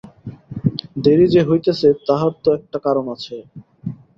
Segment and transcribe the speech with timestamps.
[1.03, 3.35] দেরি যে হইতেছে তাহার তো একটা কারণ আছে?